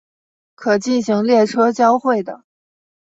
[0.55, 2.43] 可进行列车交会的。